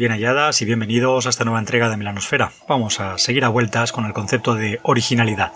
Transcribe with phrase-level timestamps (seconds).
[0.00, 2.52] Bien halladas y bienvenidos a esta nueva entrega de Milanosfera.
[2.66, 5.52] Vamos a seguir a vueltas con el concepto de originalidad.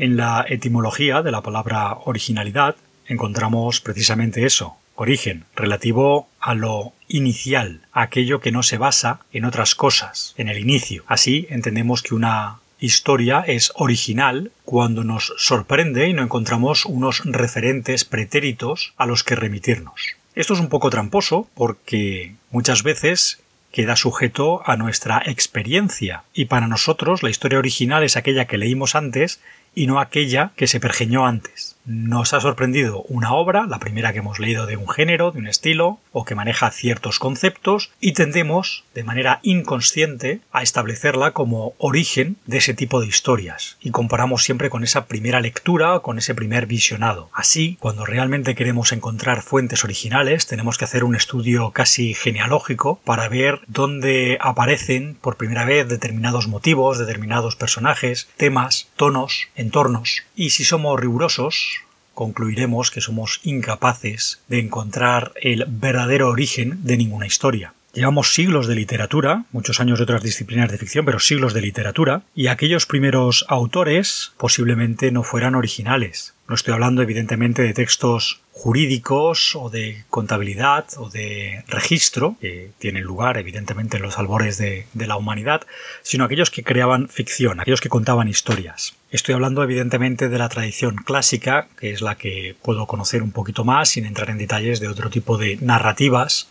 [0.00, 2.74] En la etimología de la palabra originalidad
[3.06, 9.74] encontramos precisamente eso, origen, relativo a lo inicial, aquello que no se basa en otras
[9.74, 11.04] cosas, en el inicio.
[11.06, 18.06] Así entendemos que una historia es original cuando nos sorprende y no encontramos unos referentes
[18.06, 20.16] pretéritos a los que remitirnos.
[20.34, 26.66] Esto es un poco tramposo porque muchas veces queda sujeto a nuestra experiencia y para
[26.66, 29.40] nosotros la historia original es aquella que leímos antes
[29.74, 31.76] y no aquella que se pergeñó antes.
[31.92, 35.48] Nos ha sorprendido una obra, la primera que hemos leído de un género, de un
[35.48, 42.36] estilo, o que maneja ciertos conceptos, y tendemos, de manera inconsciente, a establecerla como origen
[42.46, 46.66] de ese tipo de historias, y comparamos siempre con esa primera lectura, con ese primer
[46.66, 47.28] visionado.
[47.32, 53.28] Así, cuando realmente queremos encontrar fuentes originales, tenemos que hacer un estudio casi genealógico para
[53.28, 60.22] ver dónde aparecen por primera vez determinados motivos, determinados personajes, temas, tonos, entornos.
[60.36, 61.79] Y si somos rigurosos,
[62.20, 67.72] concluiremos que somos incapaces de encontrar el verdadero origen de ninguna historia.
[67.92, 72.22] Llevamos siglos de literatura, muchos años de otras disciplinas de ficción, pero siglos de literatura,
[72.36, 76.34] y aquellos primeros autores posiblemente no fueran originales.
[76.46, 83.02] No estoy hablando evidentemente de textos jurídicos o de contabilidad o de registro, que tienen
[83.02, 85.62] lugar evidentemente en los albores de, la humanidad,
[86.02, 88.94] sino aquellos que creaban ficción, aquellos que contaban historias.
[89.10, 93.64] Estoy hablando evidentemente de la tradición clásica, que es la que puedo conocer un poquito
[93.64, 96.48] más sin entrar en detalles de otro tipo de narrativas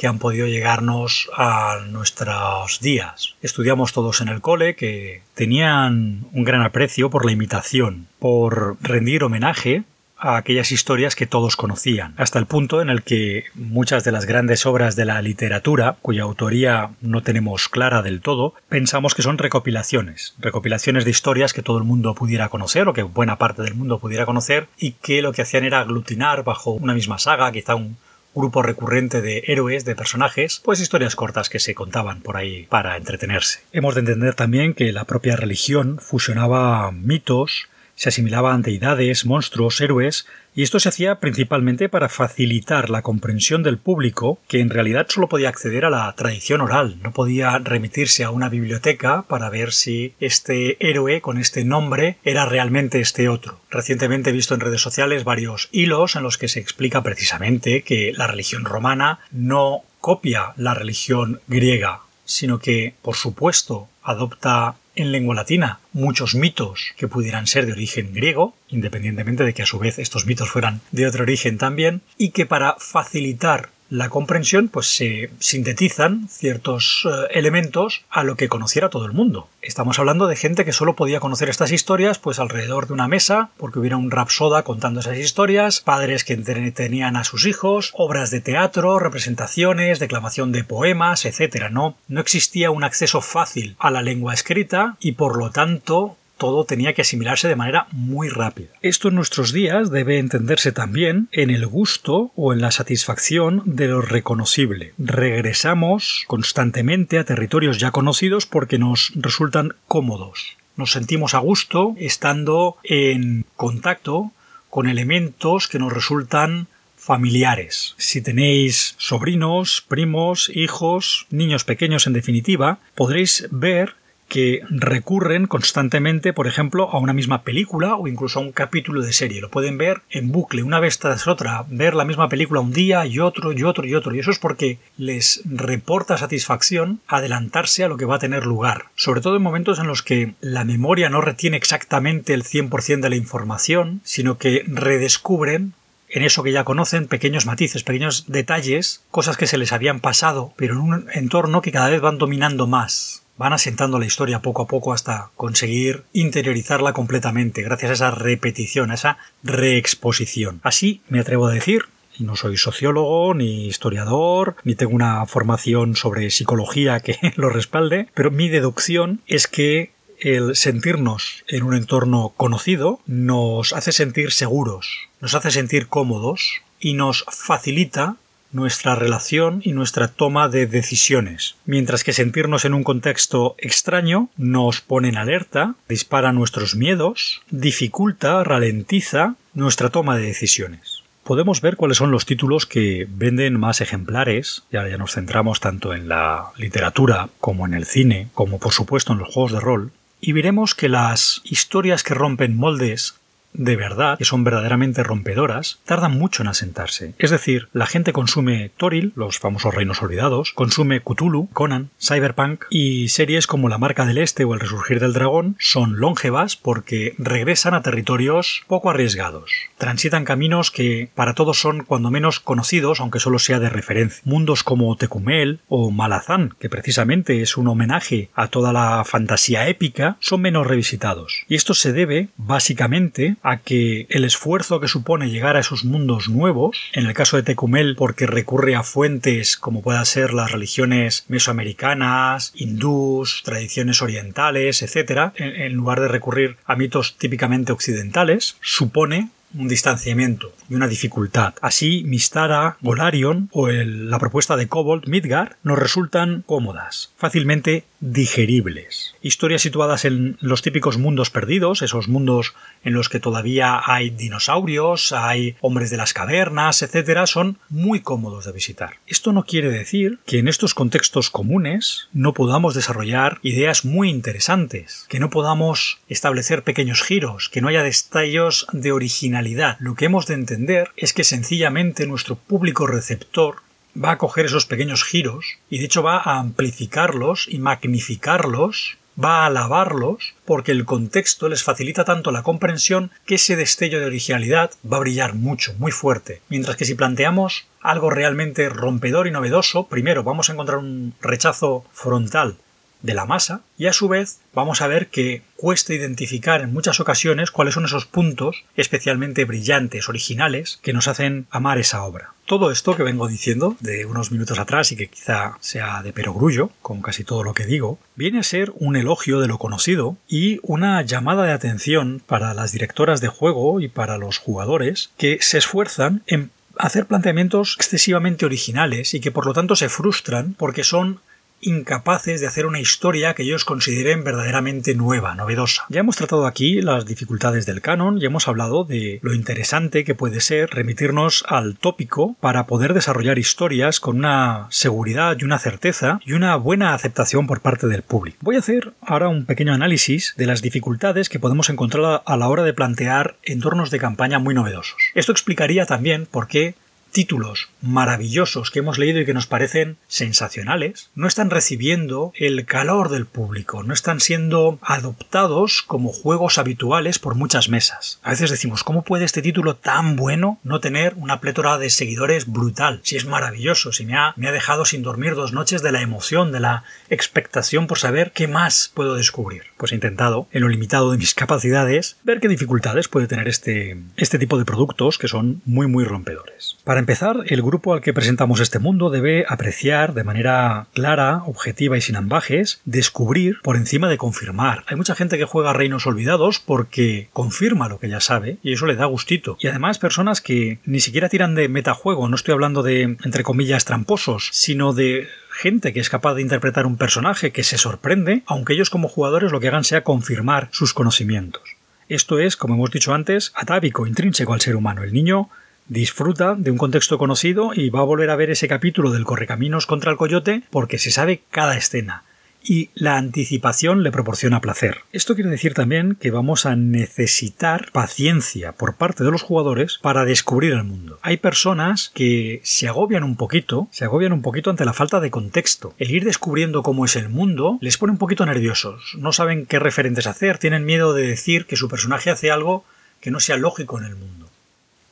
[0.00, 3.34] que han podido llegarnos a nuestros días.
[3.42, 9.24] Estudiamos todos en el cole que tenían un gran aprecio por la imitación, por rendir
[9.24, 9.82] homenaje
[10.16, 14.24] a aquellas historias que todos conocían, hasta el punto en el que muchas de las
[14.24, 19.36] grandes obras de la literatura, cuya autoría no tenemos clara del todo, pensamos que son
[19.36, 23.74] recopilaciones, recopilaciones de historias que todo el mundo pudiera conocer o que buena parte del
[23.74, 27.74] mundo pudiera conocer y que lo que hacían era aglutinar bajo una misma saga, quizá
[27.74, 27.98] un
[28.34, 32.96] grupo recurrente de héroes, de personajes, pues historias cortas que se contaban por ahí para
[32.96, 33.60] entretenerse.
[33.72, 37.68] Hemos de entender también que la propia religión fusionaba mitos,
[38.00, 43.76] se asimilaban deidades, monstruos, héroes, y esto se hacía principalmente para facilitar la comprensión del
[43.76, 48.30] público, que en realidad solo podía acceder a la tradición oral, no podía remitirse a
[48.30, 53.60] una biblioteca para ver si este héroe con este nombre era realmente este otro.
[53.70, 58.14] Recientemente he visto en redes sociales varios hilos en los que se explica precisamente que
[58.16, 65.34] la religión romana no copia la religión griega, sino que, por supuesto, adopta en lengua
[65.34, 69.98] latina muchos mitos que pudieran ser de origen griego, independientemente de que a su vez
[69.98, 75.30] estos mitos fueran de otro origen también, y que para facilitar la comprensión, pues se
[75.40, 79.48] sintetizan ciertos eh, elementos a lo que conociera todo el mundo.
[79.62, 83.50] Estamos hablando de gente que solo podía conocer estas historias, pues alrededor de una mesa,
[83.56, 88.40] porque hubiera un rapsoda contando esas historias, padres que entretenían a sus hijos, obras de
[88.40, 91.68] teatro, representaciones, declamación de poemas, etc.
[91.70, 96.64] No, no existía un acceso fácil a la lengua escrita y por lo tanto todo
[96.64, 98.70] tenía que asimilarse de manera muy rápida.
[98.80, 103.88] Esto en nuestros días debe entenderse también en el gusto o en la satisfacción de
[103.88, 104.94] lo reconocible.
[104.96, 110.56] Regresamos constantemente a territorios ya conocidos porque nos resultan cómodos.
[110.76, 114.32] Nos sentimos a gusto estando en contacto
[114.70, 117.94] con elementos que nos resultan familiares.
[117.98, 123.99] Si tenéis sobrinos, primos, hijos, niños pequeños en definitiva, podréis ver
[124.30, 129.12] que recurren constantemente, por ejemplo, a una misma película o incluso a un capítulo de
[129.12, 129.40] serie.
[129.40, 133.04] Lo pueden ver en bucle, una vez tras otra, ver la misma película un día
[133.04, 134.14] y otro y otro y otro.
[134.14, 138.84] Y eso es porque les reporta satisfacción adelantarse a lo que va a tener lugar.
[138.94, 143.10] Sobre todo en momentos en los que la memoria no retiene exactamente el 100% de
[143.10, 145.74] la información, sino que redescubren
[146.08, 150.52] en eso que ya conocen, pequeños matices, pequeños detalles, cosas que se les habían pasado,
[150.56, 154.62] pero en un entorno que cada vez van dominando más van asentando la historia poco
[154.62, 160.60] a poco hasta conseguir interiorizarla completamente, gracias a esa repetición, a esa reexposición.
[160.62, 161.84] Así me atrevo a decir,
[162.18, 168.08] y no soy sociólogo, ni historiador, ni tengo una formación sobre psicología que lo respalde,
[168.14, 175.08] pero mi deducción es que el sentirnos en un entorno conocido nos hace sentir seguros,
[175.20, 178.16] nos hace sentir cómodos y nos facilita
[178.52, 184.80] nuestra relación y nuestra toma de decisiones, mientras que sentirnos en un contexto extraño nos
[184.80, 191.02] pone en alerta, dispara nuestros miedos, dificulta, ralentiza nuestra toma de decisiones.
[191.24, 195.60] Podemos ver cuáles son los títulos que venden más ejemplares, y ahora ya nos centramos
[195.60, 199.60] tanto en la literatura como en el cine, como por supuesto en los juegos de
[199.60, 203.14] rol, y veremos que las historias que rompen moldes
[203.52, 207.14] de verdad, que son verdaderamente rompedoras, tardan mucho en asentarse.
[207.18, 213.08] Es decir, la gente consume Toril, los famosos reinos olvidados, consume Cthulhu, Conan, Cyberpunk y
[213.08, 217.74] series como La Marca del Este o El Resurgir del Dragón son longevas porque regresan
[217.74, 219.50] a territorios poco arriesgados.
[219.78, 224.20] Transitan caminos que para todos son cuando menos conocidos, aunque solo sea de referencia.
[224.24, 230.16] Mundos como Tecumel o Malazán, que precisamente es un homenaje a toda la fantasía épica,
[230.20, 231.44] son menos revisitados.
[231.48, 236.28] Y esto se debe, básicamente, a que el esfuerzo que supone llegar a esos mundos
[236.28, 241.24] nuevos, en el caso de Tecumel porque recurre a fuentes como puedan ser las religiones
[241.28, 249.68] mesoamericanas, hindús, tradiciones orientales, etc., en, lugar de recurrir a mitos típicamente occidentales, supone un
[249.68, 251.54] distanciamiento y una dificultad.
[251.60, 259.14] Así, Mistara, Golarion o la propuesta de Cobalt, Midgar, nos resultan cómodas, fácilmente digeribles.
[259.20, 265.12] Historias situadas en los típicos mundos perdidos, esos mundos en los que todavía hay dinosaurios,
[265.12, 268.94] hay hombres de las cavernas, etcétera, son muy cómodos de visitar.
[269.06, 275.04] Esto no quiere decir que en estos contextos comunes no podamos desarrollar ideas muy interesantes,
[275.08, 279.39] que no podamos establecer pequeños giros, que no haya destellos de originalidad.
[279.78, 283.56] Lo que hemos de entender es que sencillamente nuestro público receptor
[283.96, 289.42] va a coger esos pequeños giros y de hecho va a amplificarlos y magnificarlos, va
[289.42, 294.72] a alabarlos porque el contexto les facilita tanto la comprensión que ese destello de originalidad
[294.84, 296.42] va a brillar mucho, muy fuerte.
[296.50, 301.86] Mientras que si planteamos algo realmente rompedor y novedoso, primero vamos a encontrar un rechazo
[301.94, 302.58] frontal
[303.02, 307.00] de la masa y a su vez vamos a ver que cuesta identificar en muchas
[307.00, 312.34] ocasiones cuáles son esos puntos especialmente brillantes, originales, que nos hacen amar esa obra.
[312.46, 316.70] Todo esto que vengo diciendo de unos minutos atrás y que quizá sea de perogrullo,
[316.82, 320.58] como casi todo lo que digo, viene a ser un elogio de lo conocido y
[320.62, 325.58] una llamada de atención para las directoras de juego y para los jugadores que se
[325.58, 331.20] esfuerzan en hacer planteamientos excesivamente originales y que por lo tanto se frustran porque son
[331.60, 335.84] incapaces de hacer una historia que ellos consideren verdaderamente nueva, novedosa.
[335.88, 340.14] Ya hemos tratado aquí las dificultades del canon y hemos hablado de lo interesante que
[340.14, 346.20] puede ser remitirnos al tópico para poder desarrollar historias con una seguridad y una certeza
[346.24, 348.38] y una buena aceptación por parte del público.
[348.40, 352.48] Voy a hacer ahora un pequeño análisis de las dificultades que podemos encontrar a la
[352.48, 354.96] hora de plantear entornos de campaña muy novedosos.
[355.14, 356.74] Esto explicaría también por qué
[357.10, 363.08] títulos maravillosos que hemos leído y que nos parecen sensacionales, no están recibiendo el calor
[363.08, 368.18] del público, no están siendo adoptados como juegos habituales por muchas mesas.
[368.22, 372.46] A veces decimos, ¿cómo puede este título tan bueno no tener una plétora de seguidores
[372.46, 373.00] brutal?
[373.02, 376.02] Si es maravilloso, si me ha, me ha dejado sin dormir dos noches de la
[376.02, 379.64] emoción, de la expectación por saber qué más puedo descubrir.
[379.76, 383.98] Pues he intentado, en lo limitado de mis capacidades, ver qué dificultades puede tener este,
[384.16, 386.76] este tipo de productos que son muy muy rompedores.
[387.00, 391.96] Para empezar, el grupo al que presentamos este mundo debe apreciar de manera clara, objetiva
[391.96, 394.84] y sin ambajes, descubrir por encima de confirmar.
[394.86, 398.84] Hay mucha gente que juega Reinos Olvidados porque confirma lo que ya sabe y eso
[398.84, 399.56] le da gustito.
[399.60, 403.86] Y además personas que ni siquiera tiran de metajuego, no estoy hablando de, entre comillas,
[403.86, 408.74] tramposos, sino de gente que es capaz de interpretar un personaje que se sorprende, aunque
[408.74, 411.62] ellos como jugadores lo que hagan sea confirmar sus conocimientos.
[412.10, 415.02] Esto es, como hemos dicho antes, atávico, intrínseco al ser humano.
[415.02, 415.48] El niño
[415.90, 419.86] disfruta de un contexto conocido y va a volver a ver ese capítulo del Correcaminos
[419.86, 422.22] contra el Coyote porque se sabe cada escena
[422.62, 424.98] y la anticipación le proporciona placer.
[425.12, 430.24] Esto quiere decir también que vamos a necesitar paciencia por parte de los jugadores para
[430.24, 431.18] descubrir el mundo.
[431.22, 435.30] Hay personas que se agobian un poquito, se agobian un poquito ante la falta de
[435.30, 435.94] contexto.
[435.98, 439.16] El ir descubriendo cómo es el mundo les pone un poquito nerviosos.
[439.18, 442.84] No saben qué referentes hacer, tienen miedo de decir que su personaje hace algo
[443.20, 444.49] que no sea lógico en el mundo.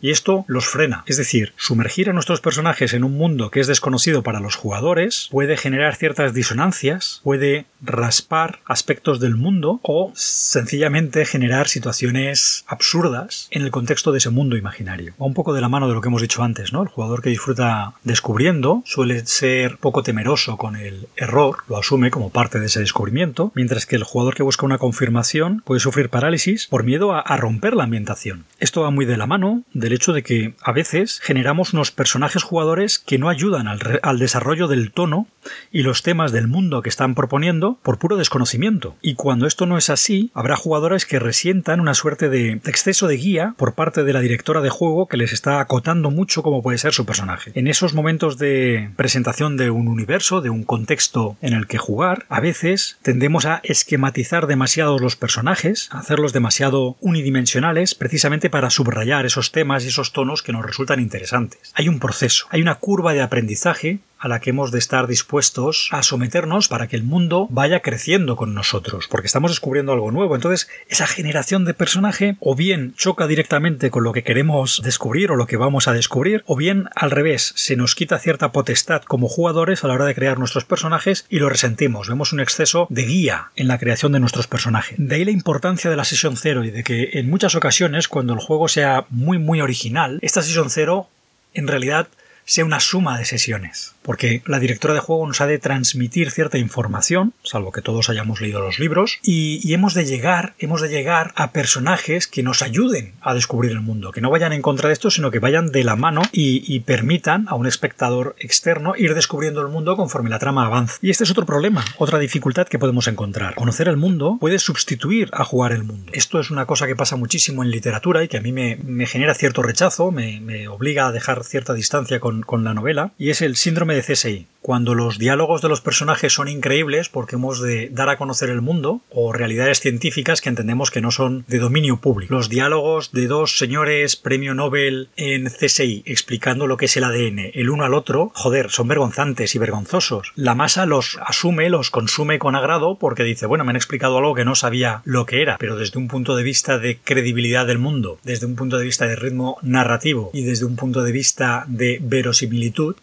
[0.00, 1.02] Y esto los frena.
[1.07, 5.28] Es decir, sumergir a nuestros personajes en un mundo que es desconocido para los jugadores
[5.31, 13.62] puede generar ciertas disonancias, puede raspar aspectos del mundo o sencillamente generar situaciones absurdas en
[13.62, 15.14] el contexto de ese mundo imaginario.
[15.21, 16.83] Va un poco de la mano de lo que hemos dicho antes, ¿no?
[16.83, 22.31] El jugador que disfruta descubriendo suele ser poco temeroso con el error, lo asume como
[22.31, 26.67] parte de ese descubrimiento, mientras que el jugador que busca una confirmación puede sufrir parálisis
[26.67, 28.45] por miedo a, a romper la ambientación.
[28.59, 31.90] Esto va muy de la mano de el hecho de que a veces generamos unos
[31.90, 35.26] personajes jugadores que no ayudan al, desarrollo del tono
[35.73, 38.97] y los temas del mundo que están proponiendo por puro desconocimiento.
[39.00, 43.16] Y cuando esto no es así, habrá jugadores que resientan una suerte de exceso de
[43.16, 46.78] guía por parte de la directora de juego que les está acotando mucho cómo puede
[46.78, 47.52] ser su personaje.
[47.54, 52.26] En esos momentos de presentación de un universo, de un contexto en el que jugar,
[52.28, 59.25] a veces tendemos a esquematizar demasiado los personajes, a hacerlos demasiado unidimensionales, precisamente para subrayar
[59.25, 61.73] esos temas y esos tonos que nos resultan interesantes.
[61.75, 65.89] Hay un proceso, hay una curva de aprendizaje a la que hemos de estar dispuestos
[65.93, 70.35] a someternos para que el mundo vaya creciendo con nosotros, porque estamos descubriendo algo nuevo.
[70.35, 75.37] Entonces, esa generación de personaje o bien choca directamente con lo que queremos descubrir o
[75.37, 79.29] lo que vamos a descubrir, o bien al revés, se nos quita cierta potestad como
[79.29, 82.09] jugadores a la hora de crear nuestros personajes y lo resentimos.
[82.09, 84.97] Vemos un exceso de guía en la creación de nuestros personajes.
[84.99, 88.33] De ahí la importancia de la sesión cero y de que en muchas ocasiones, cuando
[88.33, 91.09] el juego sea muy muy original, esta sesión cero
[91.55, 92.09] en realidad
[92.49, 96.57] sea una suma de sesiones porque la directora de juego nos ha de transmitir cierta
[96.57, 101.35] información, salvo que todos hayamos leído los libros, y, hemos de llegar, hemos de llegar
[101.37, 104.95] a personajes que nos ayuden a descubrir el mundo, que no vayan en contra de
[104.95, 109.61] esto, sino que vayan de la mano y, permitan a un espectador externo ir descubriendo
[109.61, 110.97] el mundo conforme la trama avanza.
[111.02, 113.57] Y este es otro problema, otra dificultad que podemos encontrar.
[113.57, 116.11] Conocer el mundo puede sustituir a jugar el mundo.
[116.14, 119.35] Esto es una cosa que pasa muchísimo en literatura y que a mí me, genera
[119.35, 123.57] cierto rechazo, me, obliga a dejar cierta distancia con, con la novela, y es el
[123.57, 128.09] síndrome de CSI, cuando los diálogos de los personajes son increíbles porque hemos de dar
[128.09, 132.35] a conocer el mundo o realidades científicas que entendemos que no son de dominio público.
[132.35, 137.38] Los diálogos de dos señores premio Nobel en CSI explicando lo que es el ADN
[137.54, 140.33] el uno al otro, joder, son vergonzantes y vergonzosos.
[140.35, 144.35] La masa los asume, los consume con agrado porque dice, bueno, me han explicado algo
[144.35, 147.78] que no sabía lo que era, pero desde un punto de vista de credibilidad del
[147.78, 151.64] mundo, desde un punto de vista de ritmo narrativo y desde un punto de vista
[151.68, 152.28] de verosimilitud,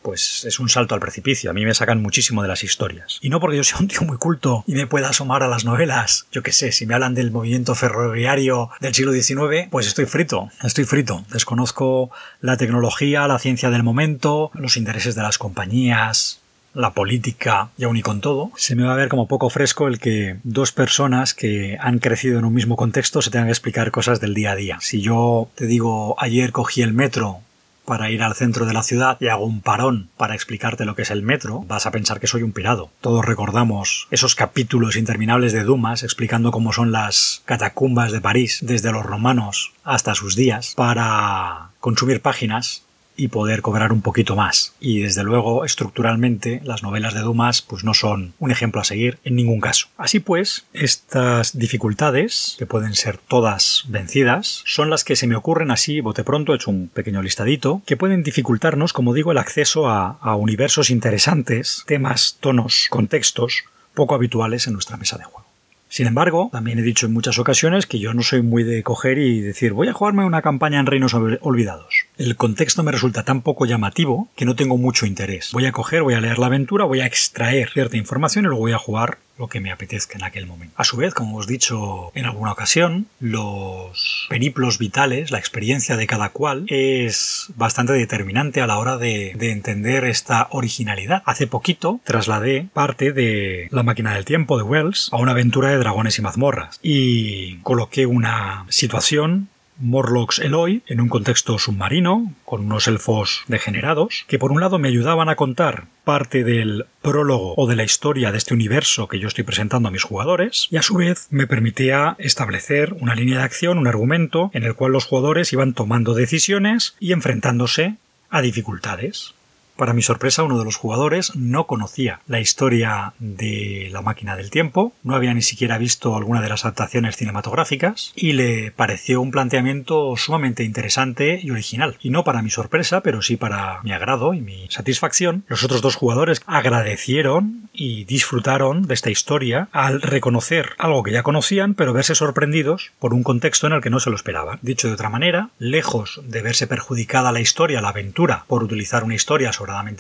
[0.02, 1.50] pues es un salto al precipicio.
[1.50, 3.20] A mí me sacan muchísimo de las historias.
[3.22, 5.66] Y no porque yo sea un tío muy culto y me pueda asomar a las
[5.66, 6.28] novelas.
[6.32, 10.50] Yo qué sé, si me hablan del movimiento ferroviario del siglo XIX, pues estoy frito.
[10.64, 11.26] Estoy frito.
[11.32, 16.40] Desconozco la tecnología, la ciencia del momento, los intereses de las compañías,
[16.76, 19.88] la política y aún y con todo, se me va a ver como poco fresco
[19.88, 23.92] el que dos personas que han crecido en un mismo contexto se tengan que explicar
[23.92, 24.78] cosas del día a día.
[24.82, 27.40] Si yo te digo ayer cogí el metro
[27.86, 31.04] para ir al centro de la ciudad y hago un parón para explicarte lo que
[31.04, 32.90] es el metro, vas a pensar que soy un pirado.
[33.02, 38.92] Todos recordamos esos capítulos interminables de Dumas explicando cómo son las catacumbas de París desde
[38.92, 42.84] los romanos hasta sus días para consumir páginas
[43.18, 44.74] y poder cobrar un poquito más.
[44.80, 49.20] Y desde luego, estructuralmente, las novelas de Dumas pues no son un ejemplo a seguir
[49.24, 49.88] en ningún caso.
[49.98, 55.72] Así pues, estas dificultades, que pueden ser todas vencidas, son las que se me ocurren
[55.72, 59.88] así, bote pronto, he hecho un pequeño listadito, que pueden dificultarnos, como digo, el acceso
[59.88, 65.46] a, a universos interesantes, temas, tonos, contextos poco habituales en nuestra mesa de juego.
[65.88, 69.18] Sin embargo, también he dicho en muchas ocasiones que yo no soy muy de coger
[69.18, 72.05] y decir voy a jugarme una campaña en Reinos Olvidados.
[72.18, 75.50] El contexto me resulta tan poco llamativo que no tengo mucho interés.
[75.52, 78.62] Voy a coger, voy a leer la aventura, voy a extraer cierta información y luego
[78.62, 80.74] voy a jugar lo que me apetezca en aquel momento.
[80.78, 86.08] A su vez, como hemos dicho en alguna ocasión, los periplos vitales, la experiencia de
[86.08, 91.22] cada cual es bastante determinante a la hora de, de, entender esta originalidad.
[91.26, 95.78] Hace poquito trasladé parte de La máquina del tiempo de Wells a una aventura de
[95.78, 102.88] dragones y mazmorras y coloqué una situación Morlocks Eloy en un contexto submarino, con unos
[102.88, 107.76] elfos degenerados, que por un lado me ayudaban a contar parte del prólogo o de
[107.76, 110.96] la historia de este universo que yo estoy presentando a mis jugadores, y a su
[110.96, 115.52] vez me permitía establecer una línea de acción, un argumento, en el cual los jugadores
[115.54, 117.96] iban tomando decisiones y enfrentándose
[118.30, 119.34] a dificultades.
[119.76, 124.50] Para mi sorpresa, uno de los jugadores no conocía la historia de la máquina del
[124.50, 129.32] tiempo, no había ni siquiera visto alguna de las adaptaciones cinematográficas y le pareció un
[129.32, 131.98] planteamiento sumamente interesante y original.
[132.02, 135.82] Y no para mi sorpresa, pero sí para mi agrado y mi satisfacción, los otros
[135.82, 141.92] dos jugadores agradecieron y disfrutaron de esta historia al reconocer algo que ya conocían, pero
[141.92, 144.60] verse sorprendidos por un contexto en el que no se lo esperaban.
[144.62, 149.16] Dicho de otra manera, lejos de verse perjudicada la historia, la aventura, por utilizar una
[149.16, 149.52] historia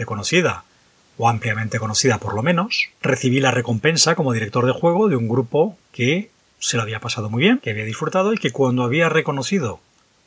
[0.05, 0.63] conocida,
[1.17, 5.27] o ampliamente conocida por lo menos, recibí la recompensa como director de juego de un
[5.27, 6.29] grupo que
[6.59, 9.79] se lo había pasado muy bien, que había disfrutado y que cuando había reconocido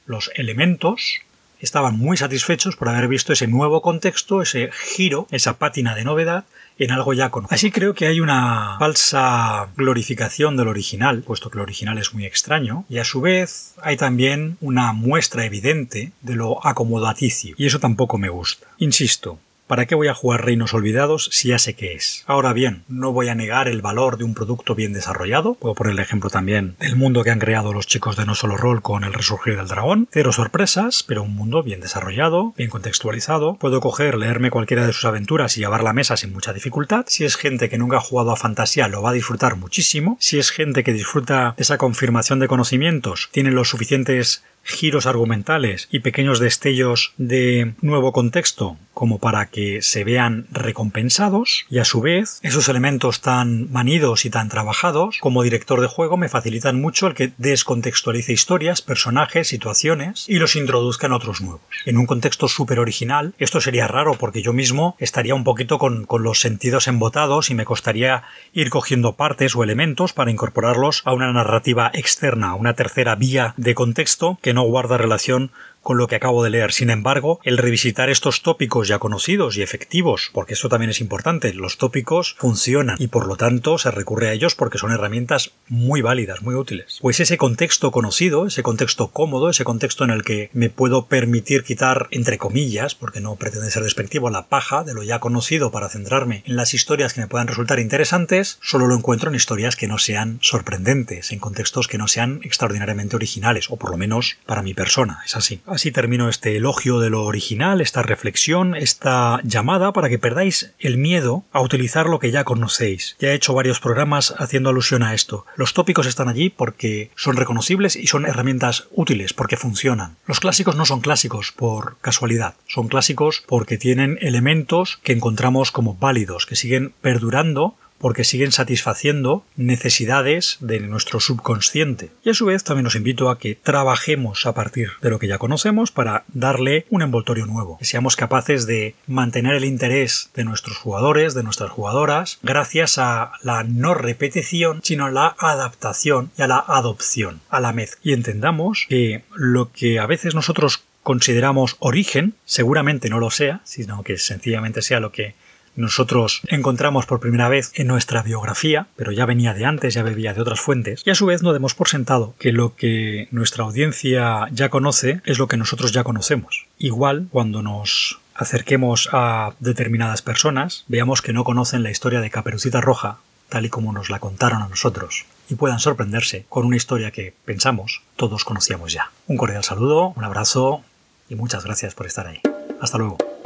[0.07, 1.21] los elementos
[1.61, 6.45] estaban muy satisfechos por haber visto ese nuevo contexto, ese giro, esa pátina de novedad
[6.79, 7.31] en algo ya.
[7.51, 12.25] Así creo que hay una falsa glorificación del original, puesto que el original es muy
[12.25, 17.81] extraño, y a su vez hay también una muestra evidente de lo acomodaticio, y eso
[17.81, 18.67] tampoco me gusta.
[18.79, 22.25] Insisto, ¿Para qué voy a jugar Reinos Olvidados si ya sé qué es?
[22.27, 25.57] Ahora bien, no voy a negar el valor de un producto bien desarrollado.
[25.57, 28.57] Puedo poner el ejemplo también del mundo que han creado los chicos de No Solo
[28.57, 30.09] Roll con el Resurgir del Dragón.
[30.11, 33.57] Cero sorpresas, pero un mundo bien desarrollado, bien contextualizado.
[33.57, 37.05] Puedo coger, leerme cualquiera de sus aventuras y llevar la mesa sin mucha dificultad.
[37.07, 40.17] Si es gente que nunca ha jugado a fantasía, lo va a disfrutar muchísimo.
[40.19, 46.01] Si es gente que disfruta esa confirmación de conocimientos, tiene los suficientes giros argumentales y
[46.01, 52.41] pequeños destellos de nuevo contexto como para que se vean recompensados y a su vez
[52.43, 57.15] esos elementos tan manidos y tan trabajados como director de juego me facilitan mucho el
[57.15, 61.63] que descontextualice historias, personajes, situaciones y los introduzca en otros nuevos.
[61.87, 66.05] En un contexto súper original esto sería raro porque yo mismo estaría un poquito con,
[66.05, 71.13] con los sentidos embotados y me costaría ir cogiendo partes o elementos para incorporarlos a
[71.13, 76.17] una narrativa externa, una tercera vía de contexto que no guarda relación con lo que
[76.17, 76.73] acabo de leer.
[76.73, 81.53] Sin embargo, el revisitar estos tópicos ya conocidos y efectivos, porque esto también es importante,
[81.55, 86.03] los tópicos funcionan y por lo tanto se recurre a ellos porque son herramientas muy
[86.03, 86.99] válidas, muy útiles.
[87.01, 91.65] Pues ese contexto conocido, ese contexto cómodo, ese contexto en el que me puedo permitir
[91.65, 95.89] quitar, entre comillas, porque no pretende ser despectivo, la paja de lo ya conocido para
[95.89, 99.89] centrarme en las historias que me puedan resultar interesantes, solo lo encuentro en historias que
[99.89, 104.63] no sean sorprendentes, en contextos que no sean extraordinariamente originales, o por lo menos para
[104.63, 105.61] mi persona, es así.
[105.71, 110.97] Así termino este elogio de lo original, esta reflexión, esta llamada para que perdáis el
[110.97, 113.17] miedo a utilizar lo que ya conocéis.
[113.19, 115.45] Ya he hecho varios programas haciendo alusión a esto.
[115.57, 120.17] Los tópicos están allí porque son reconocibles y son herramientas útiles, porque funcionan.
[120.27, 125.95] Los clásicos no son clásicos por casualidad, son clásicos porque tienen elementos que encontramos como
[125.95, 132.11] válidos, que siguen perdurando porque siguen satisfaciendo necesidades de nuestro subconsciente.
[132.25, 135.29] Y a su vez también os invito a que trabajemos a partir de lo que
[135.29, 140.45] ya conocemos para darle un envoltorio nuevo, que seamos capaces de mantener el interés de
[140.45, 146.43] nuestros jugadores, de nuestras jugadoras, gracias a la no repetición, sino a la adaptación y
[146.43, 148.01] a la adopción, a la mezcla.
[148.03, 154.03] Y entendamos que lo que a veces nosotros consideramos origen, seguramente no lo sea, sino
[154.03, 155.35] que sencillamente sea lo que
[155.79, 160.35] nosotros encontramos por primera vez en nuestra biografía, pero ya venía de antes, ya bebía
[160.35, 163.65] de otras fuentes, y a su vez no demos por sentado que lo que nuestra
[163.65, 166.67] audiencia ya conoce es lo que nosotros ya conocemos.
[166.79, 172.81] Igual cuando nos acerquemos a determinadas personas, veamos que no conocen la historia de Caperucita
[172.81, 177.11] Roja, tal y como nos la contaron a nosotros, y puedan sorprenderse con una historia
[177.11, 179.11] que pensamos todos conocíamos ya.
[179.29, 180.83] Un cordial saludo, un abrazo
[181.29, 182.41] y muchas gracias por estar ahí.
[182.81, 183.38] Hasta luego.